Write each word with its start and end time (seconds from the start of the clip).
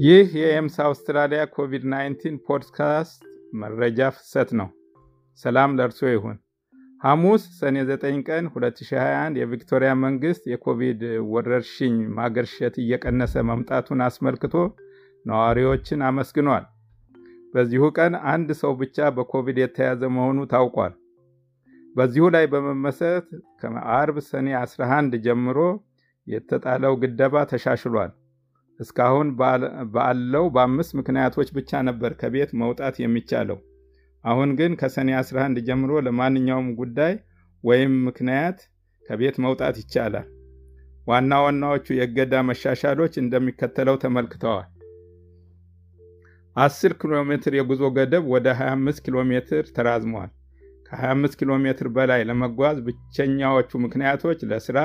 ይህ 0.00 0.28
የኤምስ 0.38 0.76
አውስትራሊያ 0.84 1.40
ኮቪድ-19 1.54 2.36
ፖድካስት 2.46 3.18
መረጃ 3.60 4.06
ፍሰት 4.14 4.50
ነው። 4.60 4.68
ሰላም 5.44 5.74
ለእርሶ 5.78 6.00
ይሁን። 6.08 6.36
ሐሙስ 7.02 7.42
ሰኔ 7.58 7.76
9 7.88 8.22
ቀን 8.28 8.44
2021 8.50 9.40
የቪክቶሪያ 9.40 9.90
መንግስት 10.04 10.44
የኮቪድ 10.52 11.02
ወረርሽኝ 11.32 11.96
ማገርሸት 12.16 12.76
እየቀነሰ 12.82 13.42
መምጣቱን 13.50 14.04
አስመልክቶ 14.06 14.54
ነዋሪዎችን 15.26 16.06
አመስግኗል። 16.08 16.64
በዚሁ 17.54 17.90
ቀን 17.98 18.16
አንድ 18.32 18.50
ሰው 18.62 18.72
ብቻ 18.82 19.10
በኮቪድ 19.16 19.60
የተያዘ 19.62 20.02
መሆኑ 20.16 20.46
ታውቋል። 20.52 20.94
በዚሁ 21.96 22.26
ላይ 22.36 22.46
በመመሰረት 22.52 23.28
ከአርብ 23.60 24.18
ሰኔ 24.28 24.48
11 24.58 25.20
ጀምሮ 25.26 25.58
የተጣለው 26.26 26.96
ግደባ 27.04 27.44
ተሻሽሏል። 27.52 28.10
እስካሁን 28.80 29.28
ባለው 29.94 30.44
በአምስት 30.54 30.92
ምክንያቶች 31.00 31.48
ብቻ 31.56 31.80
ነበር 31.88 32.12
ከቤት 32.20 32.50
መውጣት 32.62 32.96
የሚቻለው። 33.02 33.58
አሁን 34.24 34.50
ግን 34.58 34.72
ከሰኔ 34.80 35.10
11 35.18 35.62
ጀምሮ 35.68 35.92
ለማንኛውም 36.06 36.68
ጉዳይ 36.80 37.14
ወይም 37.64 37.94
ምክንያት 38.08 38.58
ከቤት 39.06 39.36
መውጣት 39.44 39.76
ይቻላል። 39.82 40.26
ዋና 41.06 41.32
ዋናዎቹ 41.44 41.86
የእገዳ 41.94 42.34
መሻሻሎች 42.48 43.14
እንደሚከተለው 43.22 43.96
ተመልክተዋል። 44.02 44.68
10 46.56 46.94
ኪሎ 47.00 47.22
ሜትር 47.30 47.52
የጉዞ 47.58 47.82
ገደብ 47.96 48.24
ወደ 48.34 48.46
25 48.60 49.02
ኪሎ 49.04 49.16
ሜትር 49.30 49.64
ተራዝሟል። 49.76 50.30
ከ25 50.88 51.38
ኪሎ 51.40 51.50
ሜትር 51.64 51.88
በላይ 51.96 52.22
ለመጓዝ 52.28 52.76
ብቸኛዎቹ 52.86 53.70
ምክንያቶች 53.84 54.40
ለስራ፣ 54.50 54.78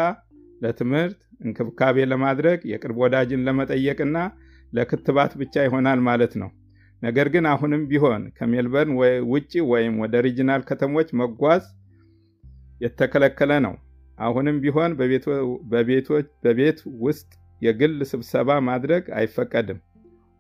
ለትምህርት፣ 0.62 1.20
እንክብካቤ 1.40 2.06
ለማድረግ፣ 2.12 2.60
የቅርብ 2.72 2.98
ወዳጅን 3.04 3.46
ለመጠየቅና 3.48 4.18
ለክትባት 4.74 5.34
ብቻ 5.42 5.64
ይሆናል 5.66 6.00
ማለት 6.08 6.34
ነው። 6.42 6.50
ነገር 7.02 7.28
ግን 7.34 7.46
አሁንም 7.52 7.82
ቢሆን 7.90 8.22
ከሜልበርን 8.38 8.92
ውጭ 9.32 9.54
ወይም 9.72 9.96
ወደ 10.04 10.22
ሪጂናል 10.28 10.62
ከተሞች 10.70 11.10
መጓዝ 11.22 11.64
የተከለከለ 12.82 13.52
ነው። 13.66 13.76
አሁንም 14.18 14.58
ቢሆን 14.64 14.92
በቤት 16.44 16.80
ውስጥ 17.04 17.30
የግል 17.62 17.98
ስብሰባ 18.12 18.50
ማድረግ 18.70 19.04
አይፈቀድም። 19.20 19.80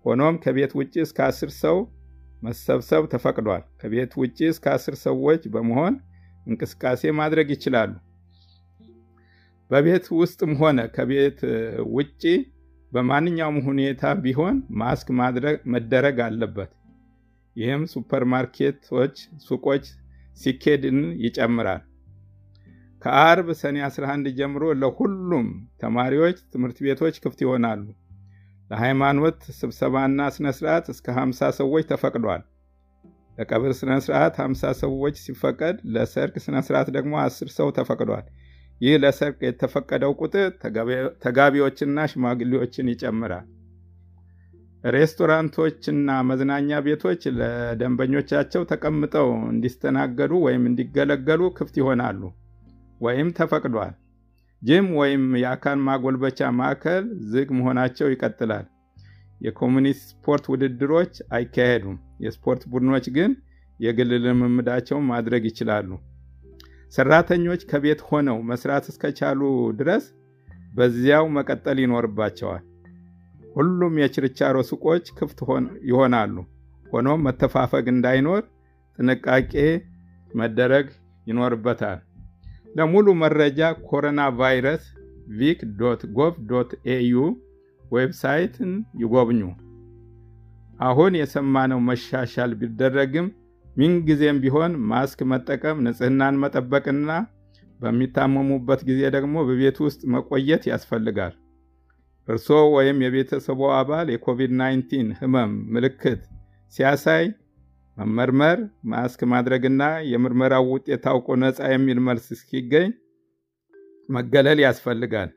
ሆኖም 0.06 0.36
ከቤት 0.44 0.72
ውጭ 0.80 0.94
እስከ 1.04 1.20
አስር 1.28 1.50
ሰው 1.62 1.78
መሰብሰብ 2.44 3.04
ተፈቅዷል። 3.14 3.64
ከቤት 3.82 4.12
ውጭ 4.22 4.38
እስከ 4.50 4.66
አስር 4.76 4.96
ሰዎች 5.06 5.44
በመሆን 5.54 5.94
እንቅስቃሴ 6.48 7.12
ማድረግ 7.20 7.48
ይችላሉ። 7.56 7.94
በቤት 9.72 10.06
ውስጥም 10.18 10.52
ሆነ 10.60 10.80
ከቤት 10.96 11.40
ውጭ 11.96 12.24
በማንኛውም 12.92 13.58
ሁኔታ 13.68 14.04
ቢሆን 14.24 14.58
ማስክ 14.82 15.08
መደረግ 15.74 16.18
አለበት። 16.26 16.72
ይህም 17.56 17.84
ሱፐርማርኬቶች፣ 17.92 19.16
ሱቆች 19.46 19.86
ሲኬድም 20.38 20.98
ይጨምራል። 21.24 21.84
ከአርብ 23.02 23.48
ሰኔ 23.60 23.78
11 23.88 24.32
ጀምሮ 24.38 24.64
ለሁሉም 24.82 25.48
ተማሪዎች 25.82 26.38
ትምህርት 26.54 26.78
ቤቶች 26.86 27.16
ክፍት 27.24 27.40
ይሆናሉ። 27.46 27.84
ለሃይማኖት 28.70 29.40
ስብሰባና 29.58 30.20
ስነስርዓት 30.36 30.86
እስከ 30.94 31.08
50 31.18 31.50
ሰዎች 31.60 31.84
ተፈቅዷል። 31.92 32.44
ለቀብር 33.38 33.72
ስነስርዓት 33.80 34.36
50 34.42 34.72
ሰዎች 34.82 35.16
ሲፈቀድ 35.24 35.78
ለሰርግ 35.94 36.36
ስነስርዓት 36.46 36.90
ደግሞ 36.98 37.14
10 37.24 37.52
ሰው 37.58 37.70
ተፈቅዷል። 37.78 38.26
ይህ 38.82 38.96
ለሰርግ 39.04 39.38
የተፈቀደው 39.46 40.14
ቁጥር 40.22 40.48
ተጋቢዎችና 41.24 42.08
ሽማግሌዎችን 42.12 42.90
ይጨምራል። 42.94 43.46
ሬስቶራንቶችና 44.84 46.10
መዝናኛ 46.30 46.80
ቤቶች 46.86 47.22
ለደንበኞቻቸው 47.38 48.64
ተቀምጠው 48.72 49.30
እንዲስተናገዱ 49.52 50.34
ወይም 50.46 50.64
እንዲገለገሉ 50.70 51.42
ክፍት 51.58 51.76
ይሆናሉ 51.82 52.22
ወይም 53.02 53.30
ተፈቅዷል። 53.40 53.94
ጂም 54.62 54.88
ወይም 55.00 55.24
የአካል 55.42 55.80
ማጎልበቻ 55.88 56.50
ማዕከል 56.60 57.04
ዝግ 57.32 57.50
መሆናቸው 57.58 58.08
ይቀጥላል። 58.12 58.66
የኮሚኒቲ 59.42 59.98
ስፖርት 60.04 60.46
ውድድሮች 60.52 61.14
አይካሄዱም። 61.36 61.98
የስፖርት 62.26 62.62
ቡድኖች 62.72 63.08
ግን 63.18 63.32
የግል 63.80 64.12
ልምምዳቸውን 64.26 65.08
ማድረግ 65.12 65.44
ይችላሉ። 65.50 65.90
ሰራተኞች 66.96 67.62
ከቤት 67.70 68.02
ሆነው 68.10 68.38
መስራት 68.50 68.86
እስከቻሉ 68.92 69.42
ድረስ 69.80 70.06
በዚያው 70.74 71.26
መቀጠል 71.38 71.78
ይኖርባቸዋል። 71.84 72.64
ሁሉም 73.56 73.94
የችርቻሮ 74.02 74.58
ሱቆች 74.70 75.06
ክፍት 75.18 75.40
ይሆናሉ። 75.90 76.36
ሆኖም 76.86 77.24
መተፋፈግ 77.28 77.86
እንዳይኖር 77.94 78.44
ጥንቃቄ 79.00 79.54
መደረግ 80.32 80.88
ይኖርበታል። 81.28 82.00
ለሙሉ 82.78 83.08
መረጃ 83.24 83.60
ኮሮና 83.88 84.22
ቫይረስ 84.40 84.84
vic 85.38 85.60
dot 85.80 86.02
gov 86.18 86.36
dot 86.50 86.72
au 86.96 87.16
website 87.92 88.54
ን 88.54 88.72
ይጎብኙ። 89.02 89.42
አሁን 90.80 91.14
የሰማነው 91.20 91.80
መሻሻል 91.90 92.52
ቢደረግም 92.62 93.28
ምንጊዜም 93.76 94.38
ቢሆን 94.44 94.74
ማስክ 94.90 95.20
መጠቀም፣ 95.32 95.78
ንጽህናን 95.86 96.36
መጠበቅና 96.44 97.10
በሚታመሙበት 97.80 98.82
ጊዜ 98.90 99.02
ደግሞ 99.16 99.36
በቤት 99.48 99.78
ውስጥ 99.86 100.02
መቆየት 100.14 100.64
ያስፈልጋል። 100.72 101.34
እርስዎ 102.28 102.60
ወይም 102.76 103.00
የቤተሰቦ 103.04 103.62
አባል 103.80 104.08
የኮቪድ-19 104.14 104.94
ህመም 105.20 105.52
ምልክት 105.74 106.22
ሲያሳይ 106.74 107.26
መመርመር፣ 107.98 108.60
ማስክ 108.92 109.20
ማድረግና 109.34 109.84
የምርመራው 110.12 110.66
ውጤት 110.74 111.02
ታውቆ 111.06 111.28
ነፃ 111.44 111.60
የሚል 111.74 112.00
መልስ 112.08 112.26
እስኪገኝ 112.36 112.90
መገለል 114.10 114.60
ያስፈልጋል። 114.66 115.30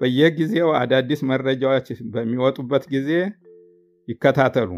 በየጊዜው 0.00 0.68
አዳዲስ 0.78 1.20
መረጃዎች 1.30 1.88
በሚወጡበት 2.14 2.84
ጊዜ 2.94 3.10
ይከታተሉ። 4.08 4.70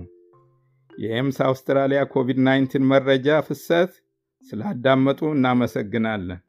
የኤምስ 0.98 1.38
አውስትራሊያ 1.46 2.00
ኮቪድ-19 2.12 2.82
መረጃ 2.92 3.36
ፍሰት 3.46 3.92
ስላዳመጡ 4.48 5.20
እናመሰግናለን። 5.36 6.40